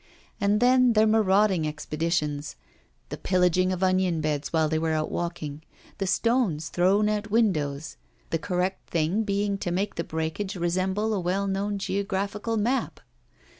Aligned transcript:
And 0.39 0.59
then 0.59 0.93
their 0.93 1.05
marauding 1.05 1.67
expeditions; 1.67 2.55
the 3.09 3.17
pillaging 3.19 3.71
of 3.71 3.83
onion 3.83 4.19
beds 4.19 4.51
while 4.51 4.67
they 4.67 4.79
were 4.79 4.93
out 4.93 5.11
walking; 5.11 5.61
the 5.99 6.07
stones 6.07 6.69
thrown 6.69 7.07
at 7.07 7.29
windows, 7.29 7.97
the 8.31 8.39
correct 8.39 8.89
thing 8.89 9.21
being 9.21 9.59
to 9.59 9.69
make 9.69 9.93
the 9.93 10.03
breakage 10.03 10.55
resemble 10.55 11.13
a 11.13 11.19
well 11.19 11.45
known 11.45 11.77
geographical 11.77 12.57
map. 12.57 12.99